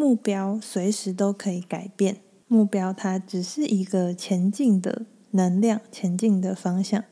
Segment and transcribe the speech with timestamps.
[0.00, 7.04] 目标随时都可以改变，目标它只是一个前进的能量，前进的方向。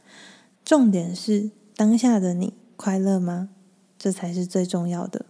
[0.65, 3.51] 重点是当下的你快乐吗？
[3.99, 5.27] 这才是最重要的。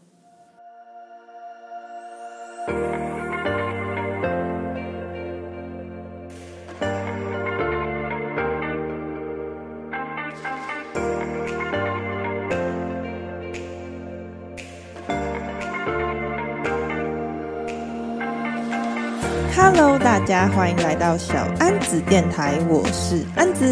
[20.29, 23.65] 大家欢迎来到小安子电台，我是安子。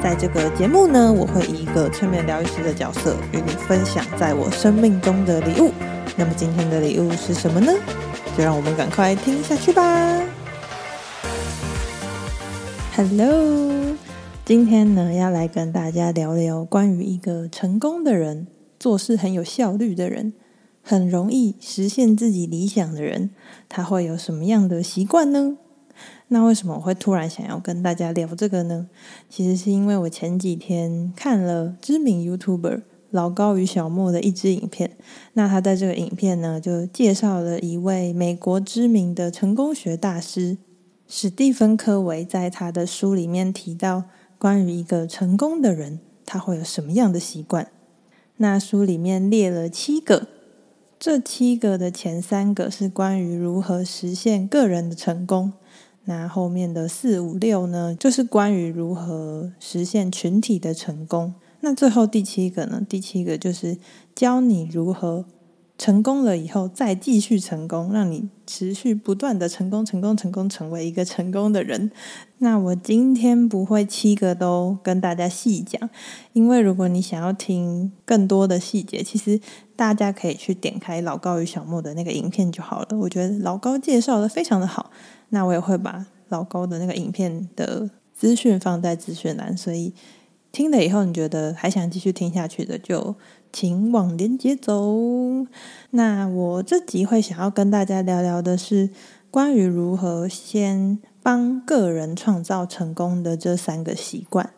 [0.00, 5.72] 在这个节目呢，我会以一个催眠疗愈师的角色与你分享在我生命中的礼物。
[6.16, 7.72] 那么今天的礼物是什么呢？
[8.38, 10.22] 就让我们赶快听下去吧。
[12.94, 13.96] Hello，
[14.44, 18.46] 今天呢要来跟大家聊聊关于一个成功的人，
[18.78, 20.34] 做事很有效率的人。
[20.86, 23.30] 很容易实现自己理想的人，
[23.70, 25.56] 他会有什么样的习惯呢？
[26.34, 28.88] 那为什么我会突然想要跟大家聊这个呢？
[29.30, 34.96] 其实是因为我前几天看了知名 YouTuber 老高与小莫的一支影片。
[35.34, 40.58] 那他在这个影片呢，就介绍了一位美国知名的成功学大师
[41.06, 44.02] 史蒂芬·科维，在他的书里面提到，
[44.36, 47.68] 关于一个成功的人，他会有什么样的习惯？
[48.38, 50.26] 那书里面列了七个。
[50.98, 55.52] 这七个的前三个是关于如何实现个人的成功，
[56.04, 61.34] 那后面的四五六呢，就是关于如何实现群体的成功。
[61.60, 62.84] 那最后第七个呢？
[62.88, 63.78] 第七个就是
[64.14, 65.24] 教你如何。
[65.76, 71.90] 成功了以后，再继续成功，让你持续不断的成功、成功、成功，成为一个成功的人。
[72.38, 75.90] 那我今天不会七个都跟大家细讲，
[76.32, 79.40] 因为如果你想要听更多的细节，其实
[79.74, 82.96] 大家可以去点开老高与小莫的那个影片就好了。
[82.96, 84.92] 我觉得老高介绍的非常的好，
[85.34, 89.92] 那我也会把老高的那个影片的资讯放在资讯栏，所以
[90.50, 93.14] 听了以后你觉得还想继续听下去的就。
[93.54, 95.46] 请往连接走。
[95.90, 98.90] 那我这集会想要跟大家聊聊的是
[99.30, 104.50] 关于如何先帮个人创造成功的这三个习惯。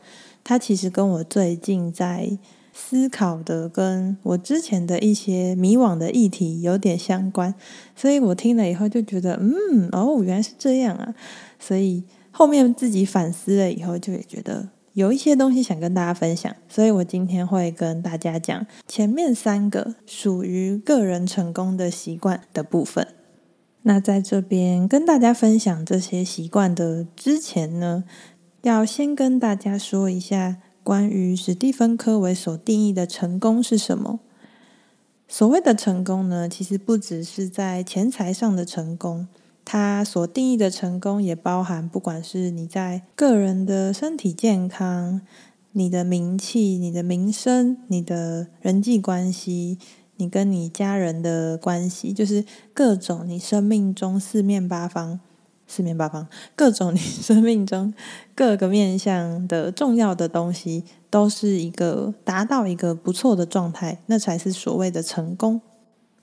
[0.43, 2.39] 它其实跟我最近在
[2.79, 7.55] 思考的，跟我之前的一些迷惘的议题有点相关，
[7.95, 11.15] 所以我听了以后就觉得，嗯，哦，原来是这样啊。
[11.59, 14.69] 所以后面自己反思了以后，就也觉得。
[14.93, 23.07] 有一些东西想跟大家分享，所以我今天会跟大家讲前面三个属于个人成功的习惯的部分。
[23.83, 28.05] 那在这边跟大家分享这些习惯的之前呢，
[28.63, 34.21] 要先跟大家说一下关于史蒂芬·科维所定义的成功是什么。
[35.27, 39.27] 所谓的成功呢，其实不只是在钱财上的成功。
[39.65, 45.21] 他所定义的成功也包含，不管是你在个人的身体健康、
[45.73, 49.79] 你的名气、你的名声、你的人际关系、
[50.19, 55.19] 你跟你家人的关系，就是各种你生命中四面八方、
[55.67, 57.93] 四面八方各种你生命中
[58.35, 65.61] 各个面向的重要的东西，都是一个达到一个不错的状态，那才是所谓的成功。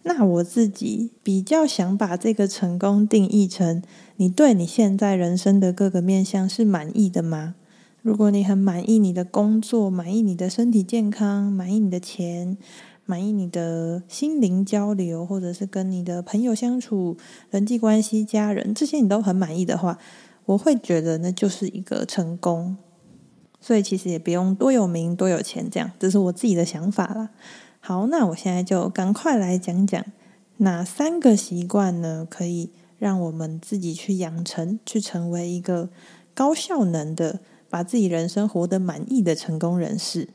[0.03, 3.81] 那我自己比较想把这个成功定义成，
[4.17, 7.55] 你对你现在人生的各个面向是满意的吗？
[8.01, 12.57] 如果你很满意你的工作，满意你的身体健康，满意你的钱，
[13.05, 17.17] 满意你的心灵交流，或者是跟你的朋友相处、
[17.49, 19.97] 人际关系、家人这些你都很满意的话，
[20.45, 22.77] 我会觉得那就是一个成功。
[23.59, 27.29] 所以其实也不用多有名、多有钱这样，这是我自己的想法啦。
[27.79, 30.03] 好，那我现在就赶快来讲讲
[30.57, 35.89] 哪三个习惯呢，可以让我们自己去养成，去成为一个
[36.33, 40.29] 高效能的，把自己人生活得满意的成功人士。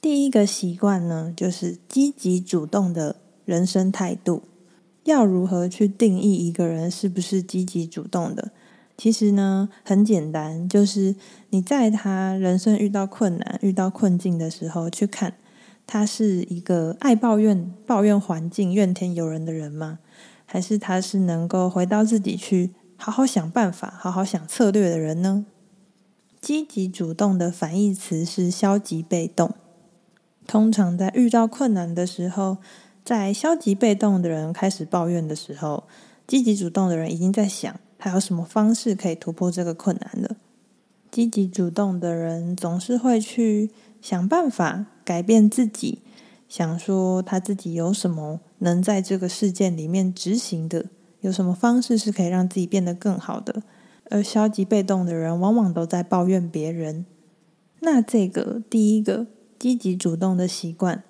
[0.00, 4.42] 第一个习惯呢，就是积极主动的人生态度。
[5.04, 8.52] 要如何去定义一个人是不是积极主动的？
[8.96, 11.14] 其实呢，很简单，就是
[11.50, 15.34] 你在他人生遇到困难、遇到困境的时候去看。
[15.86, 20.00] 他是一个爱抱怨、抱怨环境、怨天尤人的人吗？
[20.44, 25.46] 还是他是能够回到自己去，好好想办法、好好想策略的人呢？
[26.40, 29.54] 积极主动的反义词是消极被动。
[30.48, 32.56] 通常在遇到困难的时候，
[33.04, 35.84] 在消极被动的人开始抱怨的时候，
[36.26, 40.36] 积极主动的人已经在想，他有什么方式可以突破这个困难了。
[41.12, 43.70] 积极主动的人总是会去
[44.02, 44.86] 想办法。
[45.04, 46.02] 改变自己，
[46.50, 50.84] 想说他自己有什么能在这个事件里面执行的，
[51.22, 53.62] 有什么方式是可以让自己变得更好的。
[54.10, 57.06] 而消极被动的人，往往都在抱怨别人。
[57.80, 61.02] 那这个第一个积极主动的习惯，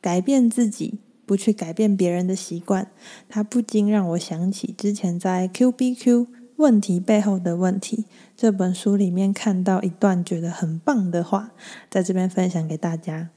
[0.00, 2.90] 改变自己，不去改变别人的习惯，
[3.28, 8.04] 它不禁让我想起之前在 Q B Q 问题背后的问题
[8.36, 11.52] 这本书里面看到一段觉得很棒的话，
[11.88, 13.30] 在这边分享给大家。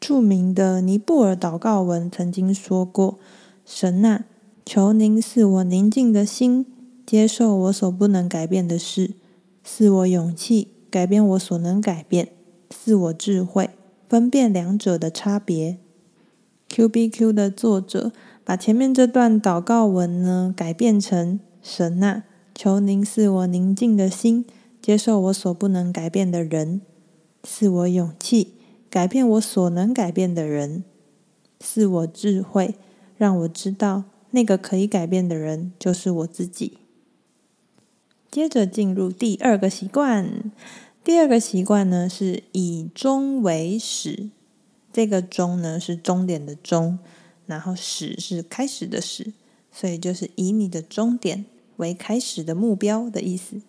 [0.00, 3.18] 著名的尼布尔祷告文曾经说过
[3.64, 4.26] ：“神啊，
[4.66, 6.66] 求您赐我宁静的心。”
[7.06, 9.10] 接受我所不能改变的事，
[9.62, 12.30] 赐我勇气改变我所能改变，
[12.70, 13.68] 赐我智慧
[14.14, 15.76] 分辨两者的差别。
[16.68, 18.12] Q B Q 的作者
[18.44, 22.22] 把前面这段祷告文呢改变成：神啊，
[22.54, 24.44] 求您赐我宁静的心，
[24.80, 26.82] 接受我所不能改变的人，
[27.42, 28.52] 赐我勇气
[28.88, 30.84] 改变我所能改变的人，
[31.58, 32.76] 赐我智慧，
[33.16, 36.78] 让我知道那个可以改变的人就是我自己。
[38.30, 40.52] 接着进入第二个习惯，
[41.04, 44.30] 第二个习惯呢是以终为始。
[44.90, 46.98] 这个终呢是终点的终，
[47.46, 49.32] 然后始是开始的始，
[49.70, 51.44] 所以就是以你的终点
[51.76, 53.60] 为开始的目标的意思。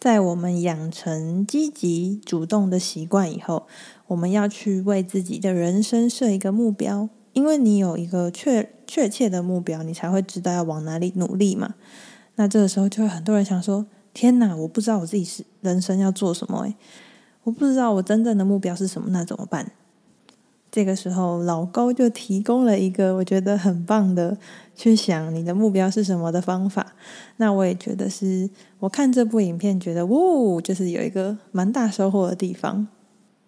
[0.00, 3.66] 在我们养成积极主动的习惯以后，
[4.06, 11.74] 我们要去为自己的人生设一个目标，因为你有一个确确切的目标，你才会知道要往哪里努力嘛。
[12.36, 13.84] 那这个时候就会很多人想说
[14.20, 16.74] ：“天哪，我不知道我自己是人生要做什么诶，
[17.44, 19.70] 我不知道我真正的目标是什么，那怎么办？”
[20.72, 24.36] 这个时候，老高就提供了一个我觉得很棒的
[24.74, 26.94] 去想你的目标是什么的方法。
[27.36, 28.50] 那我也觉得是
[28.80, 32.88] 我看这部影片觉得，呜，就是有一个蛮大收获的地方。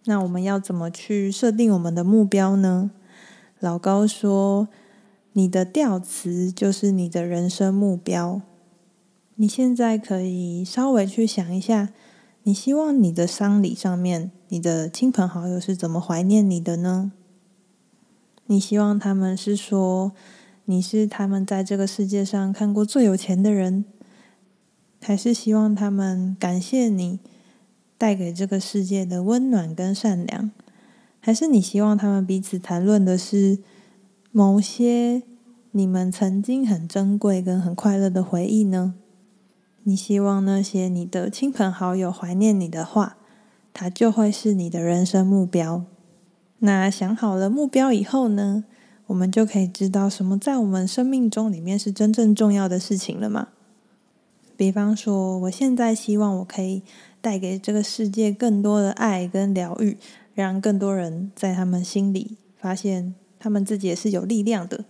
[0.04, 2.92] 那我们要怎么去设定我们的目标呢？
[3.58, 4.68] 老高说
[5.34, 8.42] ：“你的调词就是你的人生目标。”
[9.40, 11.88] 你现在可以稍微去想一下，
[12.42, 17.12] 你希望你的丧礼上面，你的亲朋好友是怎么怀念你的呢？
[18.44, 20.12] 你希望他们是说
[20.66, 23.86] 你是他们在这个世界上看过最有钱的人，
[25.00, 27.18] 还是希望他们感谢你
[27.96, 30.50] 带给这个世界的温暖跟善良？
[31.18, 33.60] 还是你希望他们彼此谈论的是
[34.32, 35.22] 某些
[35.70, 38.96] 你们曾经很珍贵跟很快乐的回忆呢？
[39.84, 43.16] 你希望那些你的亲朋好友怀念你的话，
[43.72, 45.84] 它就会是你的人生目标。
[46.58, 48.64] 那想好了目标以后呢，
[49.06, 53.48] 我们就可以知道什么在我们生命中里面是真正重要的事情了吗。
[54.56, 56.82] 比方说，我现在希望我可以
[57.22, 59.96] 带给这个世界更多的爱跟疗愈，
[60.34, 64.84] 让更多人在他们心里发现他们自己也是有力量的。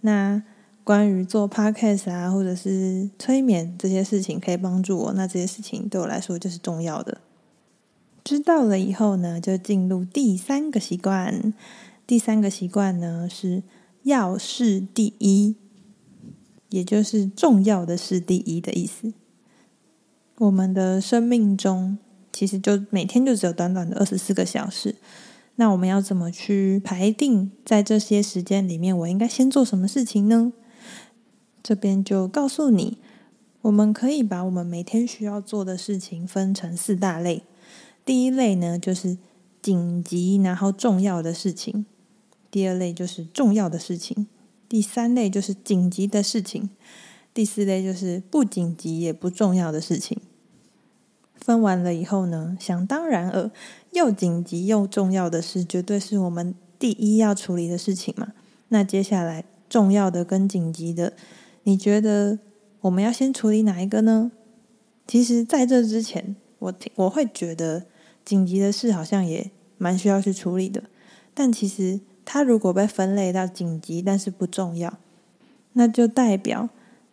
[0.00, 0.42] 那
[0.90, 7.20] 关于做 podcast 啊，或者是催眠这些事情可以帮助我，那这些事情对我来说就是重要的。
[8.24, 11.54] 知道了以后呢，就进入第三个习惯。
[12.08, 13.62] 第三个习惯呢，是
[14.02, 15.54] 要事第一，
[16.70, 19.12] 也就是重要的事第一的意思。
[20.38, 21.98] 我们的生命中
[22.32, 24.96] 其实就每天就只有短短的二十四个小时，
[25.54, 30.52] 那我们要怎么去排定在这些时间里面，我应该先做什么事情呢？
[31.62, 32.98] 这边就告诉你，
[33.62, 37.42] 我们可以把我们每天需要做的事情分成四大类。
[38.04, 39.18] 第一类呢，就是
[39.60, 41.84] 紧急然后重要的事情；
[42.50, 44.26] 第二类就是重要的事情；
[44.68, 46.70] 第三类就是紧急的事情；
[47.34, 50.18] 第四类就是不紧急也不重要的事情。
[51.36, 53.50] 分完了以后呢，想当然尔，
[53.92, 58.32] 又紧急又重要的事，绝对是我们第一要处理的事情嘛。
[58.68, 61.12] 那接下来重要的跟紧急的。
[61.64, 62.38] 你觉得
[62.82, 64.32] 我们要先处理哪一个呢？
[65.06, 67.86] 其实，在这之前，我我会觉得
[68.24, 70.84] 紧急的事好像也蛮需要去处理的。
[71.34, 74.98] 但其实，它如果被分类到紧急但是不重要，
[75.72, 76.68] 那就代表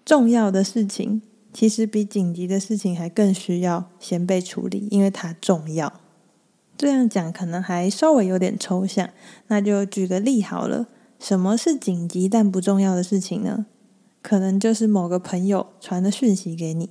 [0.05, 6.01] 重要的事情其实比紧急的事情还更需要先被处理，因为它重要。
[6.77, 9.09] 这样讲可能还稍微有点抽象，
[9.47, 10.87] 那就举个例好了。
[11.19, 13.65] 什么是紧急但不重要的事情呢？
[14.27, 16.89] 可能就是某个朋友传的讯息给你，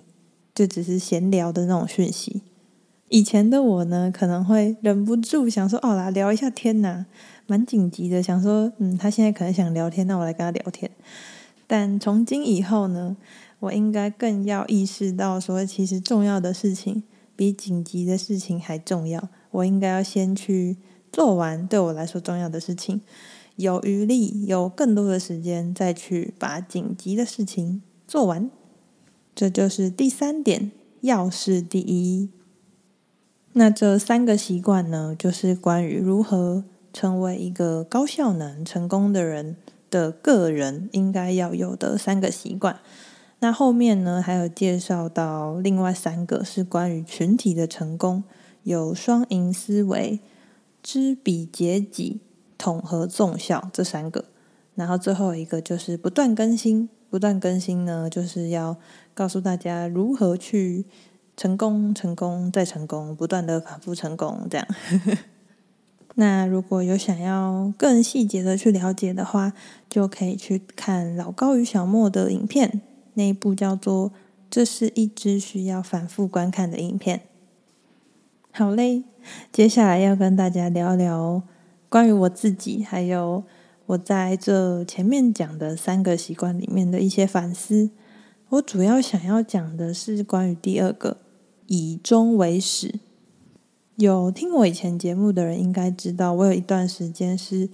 [0.55, 2.41] 就只是闲聊的那种讯息。
[3.11, 7.05] 以前的我呢，可能会忍不住想说：“哦，来聊一下天呐，
[7.47, 10.91] 蛮紧急的。”想说：“嗯，他现在可能想聊天，那我来跟他聊天。”
[11.69, 13.15] 但从今以后呢，
[13.61, 17.03] 我应该更要意识到，说其实重要的事情
[17.37, 19.29] 比紧急的事情还重要。
[19.51, 20.79] 我应该要先去
[21.13, 23.03] 做完对我来说重要的事情。
[23.57, 28.51] 有余力，有更多的时间再去把紧急的事情做完。
[29.35, 30.71] 这就是第三点，
[31.01, 32.31] 要事第一。
[33.53, 39.57] 那这三个习惯呢，就是关于如何成为一个高效能、成功的人
[39.91, 42.81] 的个人应该要有的三个习惯。
[43.41, 48.25] 那后面呢，还有介绍到另外三个是关于群体的成功，
[48.63, 50.21] 有双赢思维、
[50.83, 52.21] 知彼解己、
[52.59, 54.25] 统合纵效这三个。
[54.75, 58.77] 然后最后一个就是不断更新，不断更新呢，就是要
[59.15, 60.87] 告诉大家如何去。
[61.39, 64.67] 成功，成功，再成功，不断的反复成功，这样。
[66.17, 69.53] 那如果有想要更细节的去了解的话，
[69.87, 72.81] 就可以去看老高与小莫的影片，
[73.13, 74.09] 那一部叫做
[74.49, 77.19] 《这是一支需要反复观看的影片》。
[78.51, 79.05] 好嘞，
[79.53, 81.43] 接下来要跟大家聊聊
[81.89, 83.45] 关于我自己，还有
[83.87, 87.91] 我在这前面讲的三个习惯里面的一些反思。
[88.49, 91.19] 我主要想要讲的是关于第二个。
[91.69, 93.01] 以终为始。
[93.97, 97.69] 有听我以前节目的人应该知道，我有一段时间是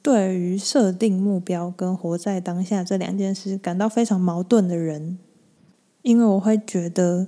[0.00, 5.18] 对于设定目标跟活在当下这两件事感到非常矛盾的人。
[6.02, 7.26] 因为我会觉得，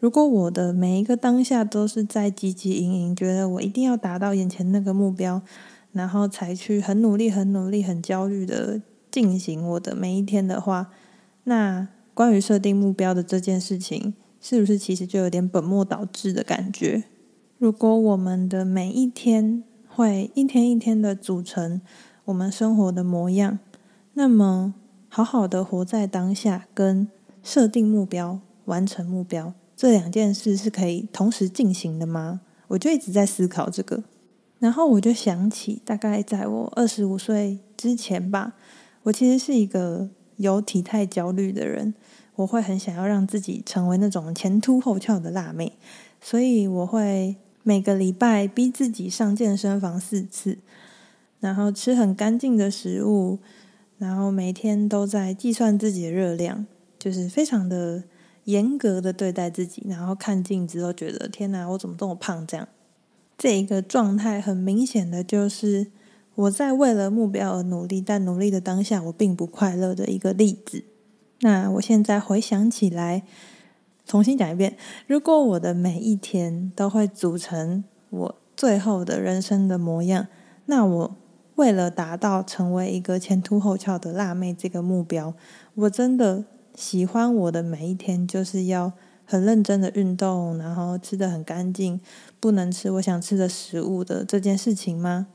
[0.00, 5.42] 如果我的每一个当下都是在汲汲营营，觉得我一定要达到眼前那个目标，
[5.92, 10.90] 然后才去很努力、很努力、很焦虑的进行我的每一天的话，
[11.44, 14.14] 那关于设定目标的这件事情。
[14.40, 17.02] 是不是其实就有点本末倒置的感觉？
[17.58, 21.80] 如果我们的每一天会一天一天的组成
[22.26, 23.58] 我们生活的模样，
[24.14, 24.74] 那么
[25.08, 27.08] 好好的活在当下跟
[27.42, 32.40] 设定目标、完成目标这两件事是可以同时进行的吗？
[32.66, 34.02] 我就一直在思考这个，
[34.58, 38.54] 然后我就想起，大概在我二十五岁之前吧，
[39.04, 41.94] 我其实是一个有体态焦虑的人。
[42.34, 45.72] 我会很想要让自己成为那种前凸后翘的辣妹，
[46.20, 50.58] 所以我会每个礼拜逼自己上健身房四次，
[51.38, 53.38] 然后吃很干净的食物，
[53.98, 56.66] 然后每天都在计算自己的热量，
[56.98, 58.02] 就是非常的
[58.48, 62.46] 严格的对待自己，然后看镜子都觉得天哪，我怎么这么胖？
[62.46, 62.66] 这样，
[63.36, 65.88] 这一个状态很明显的就是
[66.34, 70.84] 我在为了目标而努力，但努力的当下我并不快乐的一个例子。
[71.40, 73.22] 那我现在回想起来，
[74.06, 80.26] 重新讲一遍：如果我的每一天都会组成我最后的人生的模样，
[80.64, 81.16] 那我
[81.56, 85.34] 为了达到成为一个前凸后翘的辣妹这个目标，
[85.74, 88.92] 我真的喜欢我的每一天就是要
[89.24, 92.00] 很认真的运动，然后吃的很干净，
[92.40, 95.26] 不能吃我想吃的食物的这件事情吗？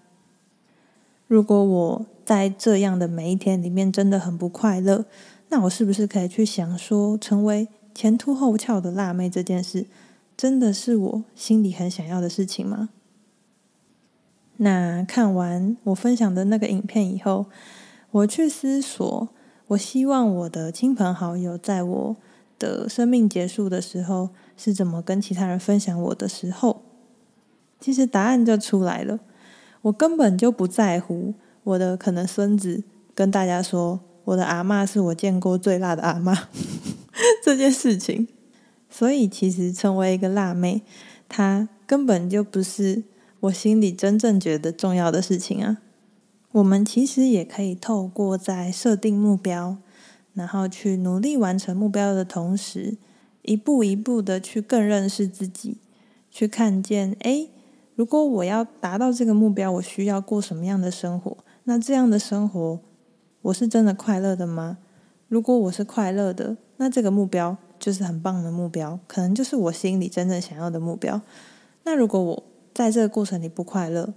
[1.28, 5.06] 如果我在这样的每一天里面真的很不快乐，
[5.50, 9.86] 那我是不是可以去想说，成为前凸后翘的辣妹这件事，
[10.36, 12.90] 真的是我心里很想要的事情吗？
[14.58, 17.48] 那看完我分享的那个影片以后，
[18.12, 19.30] 我去思索，
[19.74, 22.16] 我希望我的亲朋好友在我
[22.60, 26.82] 的生命结束的时候是怎么跟其他人分享我的时候，
[27.80, 29.20] 其实答案就出来了。
[29.84, 34.00] 我根本就不在乎我的可能孙子跟大家说。
[34.26, 36.44] 我的阿嬷是我见过最辣的阿嬷，
[37.44, 38.26] 这件事情，
[38.90, 40.82] 所以其实成为一个辣妹，
[41.28, 43.04] 她根本就不是
[43.42, 45.80] 我心里真正觉得重要的事情啊。
[46.54, 49.78] 我们其实也可以透过在设定目标，
[50.36, 52.98] 然后去努力完成目标的同时，
[53.42, 55.78] 一步一步的去更认识自己，
[56.30, 57.50] 去看见，诶，
[57.96, 61.38] 如果我要达到这个目标，我需要过什么样的生活？
[61.64, 62.80] 那这样的生活。
[63.42, 64.78] 我是真的快乐的吗？
[65.28, 71.20] 如果我是快乐的，那这个目标就是很棒的目标，可能就是我心里真正想要的目标。
[71.84, 72.44] 那如果我
[72.76, 74.14] 在这个过程里不快乐，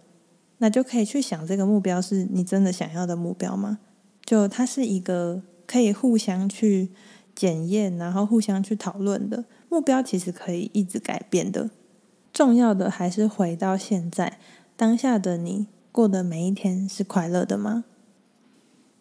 [0.58, 3.78] 那就可以去想这个目标是你真的想要的目标吗？
[4.24, 6.90] 就它是一个可以互相去
[7.34, 11.70] 检验，然后互相去讨论的目标，其实可以一直改变的。
[12.32, 14.38] 重要的还是回到现在
[14.76, 17.84] 当下的你过的每一天是快乐的吗？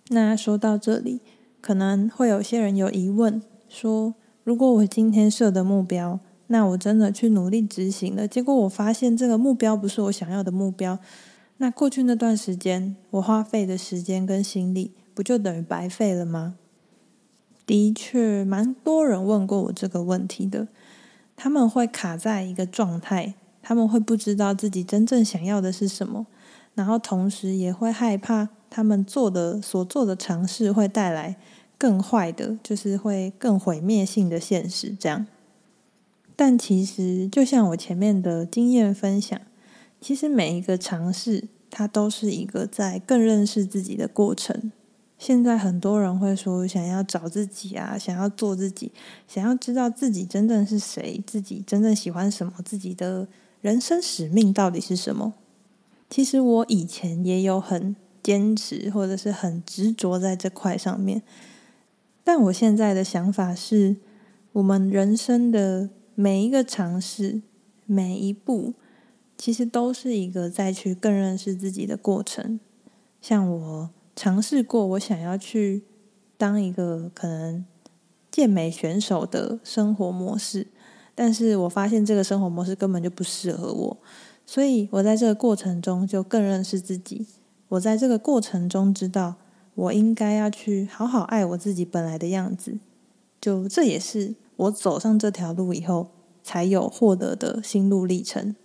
[0.10, 1.22] 那说到这里，
[1.60, 11.00] 可能会有些人有疑问，说：如果我今天设的目标，那我真的去努力执行了，结果我发现这个目标不是我想要的目标，
[11.58, 16.56] 那过去那段时间我花费的时间跟心力，不就等于白费了吗？
[17.66, 20.68] 的确，蛮多人问过我这个问题的，
[21.36, 26.28] 他们会卡在一个状态，他们会不知道自己真正想要的是什么，
[26.74, 28.50] 然后同时也会害怕。
[28.68, 31.38] 他们做的所做的尝试会带来
[31.78, 34.94] 更坏的，就是会更毁灭性的现实。
[35.00, 35.26] 这样，
[36.36, 39.40] 但其实就像我前面的经验分享，
[40.06, 44.72] 其实每一个尝试，它都是一个在更认识自己的过程。
[45.18, 48.92] 现在很多人会说，想要找自己啊，想要做自己，
[49.28, 53.28] 想要知道自己真正是谁，自己真正喜欢什么，自己的
[53.62, 55.34] 人生使命到底是什么。
[56.08, 61.24] 其实我以前也有很坚持，或者是很执着在这块上面。
[62.24, 63.96] 但我现在的想法是，
[64.52, 67.42] 我们人生的每一个尝试，
[67.88, 68.76] 每一步，
[69.38, 72.60] 其实都是一个再去更认识自己的过程。
[73.22, 73.90] 像我。
[74.18, 75.84] 尝试过，我想要去
[76.38, 77.66] 当一个可能
[78.32, 80.68] 健美选手的生活模式，
[81.14, 83.98] 但是我发现这个生活模式根本就不适合我，
[84.46, 87.28] 所以我在这个过程中就更认识自己。
[87.68, 89.36] 我在这个过程中知道，
[89.74, 92.80] 我应该要去好好爱我自己本来的样子。
[93.42, 96.08] 就这也是我走上这条路以后
[96.42, 98.56] 才有获得的心路历程。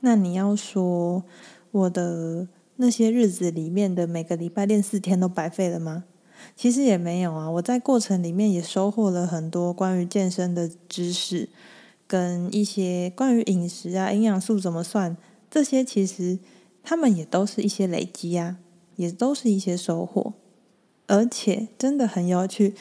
[0.00, 1.24] 那你要说
[1.70, 2.48] 我的。
[2.82, 6.04] 那些日子里面的每个礼拜练四天都白费了吗？
[6.56, 11.50] 其实也没有啊，我在过程里面也收获了很多关于健身的知识，
[12.06, 15.14] 跟一些关于饮食啊、营养素怎么算，
[15.50, 16.38] 这些其实
[16.82, 18.56] 他们也都是一些累积啊，
[18.96, 20.32] 也都是一些收获。
[21.06, 22.74] 而且真的很有趣，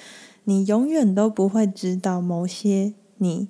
[0.46, 3.50] 你永远都不会知道某些你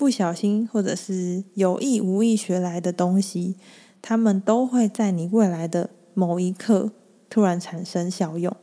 [0.00, 3.56] 不小心或者是有意无意学来的东西。
[4.00, 6.90] 他们都会在你未来的某一刻
[7.28, 8.56] 突然产生效用。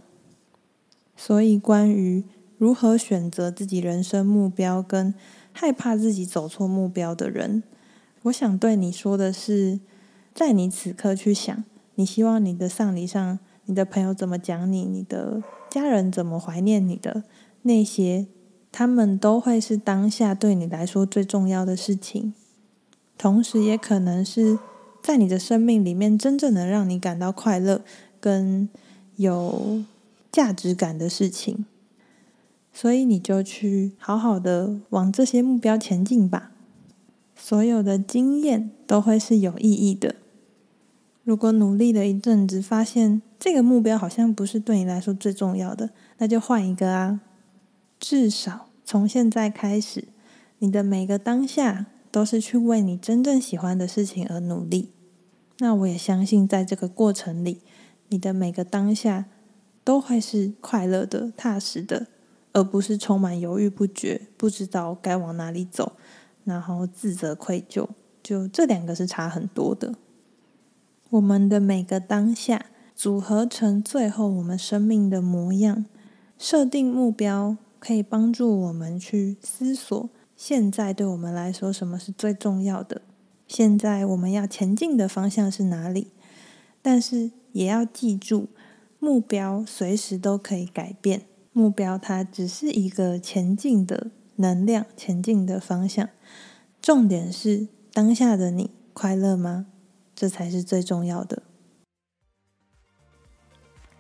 [1.16, 2.24] 所以，关于
[2.58, 5.14] 如何选择自己人生目标，跟
[5.52, 7.62] 害怕自己走错目标的人，
[8.24, 9.80] 我想对你说的是，
[10.34, 11.64] 在你此刻去想，
[11.94, 17.26] 你希望你的丧礼上，你的朋友怎么讲你，你的家人怎么怀念你的
[17.62, 18.26] 那些，
[18.78, 22.36] 他们都会是当下对你来说最重要的事情，
[23.18, 24.60] 同时也可能是。
[25.02, 27.82] 在你的生命里面，真正能让你感到快乐
[28.20, 28.70] 跟
[29.16, 29.82] 有
[30.32, 31.66] 价值感的事情，
[32.74, 36.52] 所以你就去好好的往这些目标前进吧。
[37.36, 40.16] 所有的经验都会是有意义的。
[41.24, 47.22] 如果努力了一阵子，发现这个目标好像不是对你来说最重要的，那就换一个啊。
[48.00, 50.06] 至少从现在开始，
[50.60, 54.94] 你的每个当下都是去为你真正喜欢的事情而努力。
[55.58, 57.60] 那我也相信，在这个过程里，
[58.08, 59.26] 你的每个当下
[59.84, 62.08] 都会是快乐的、踏实的，
[62.54, 65.92] 而不是充满犹豫不决、不知道该往哪里走，
[66.46, 67.90] 然后自责愧疚。
[68.24, 69.96] 就这两个是差很多的。
[71.10, 75.84] 我们的每个当下组合成最后我们生命的模样。
[76.40, 83.02] 设定目标可以帮助我们去思索，现在对我们来说什么是最重要的。
[83.48, 86.12] 现在我们要前进的方向是哪里？
[86.82, 88.48] 但是也要记住，
[89.00, 91.24] 目标随时都可以改变。
[91.54, 96.10] 目标它只是一个前进的能量，前进的方向。
[96.82, 99.68] 重点是当下的你快乐吗？
[100.16, 101.44] 这才是最重要的。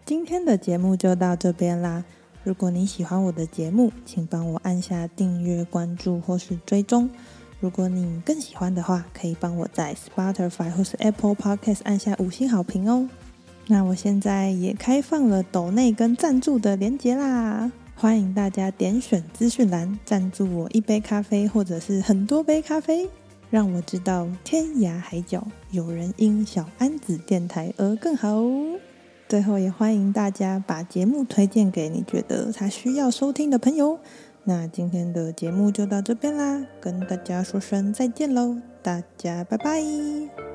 [0.05, 2.05] 今天的节目就到这边啦。
[2.47, 7.09] 如果你喜欢我的节目，请帮我按下订阅、关注或是追踪。
[7.59, 13.09] 如果你更喜欢的话，可以帮我在 Spotify 或是 Apple Podcast 按下五星好评哦。
[13.67, 23.09] 那我现在也开放了抖内跟赞助的连结啦，欢迎大家点选资讯栏赞助我一杯咖啡，或者是很多杯咖啡，
[23.49, 28.79] 让我知道天涯海角有人因小安子电台而更好哦。
[29.27, 33.99] 最后也欢迎大家把节目推荐给你觉得他需要收听的朋友。
[34.45, 40.46] 那今天的节目就到这边啦，跟大家说声再见喽，大家拜拜。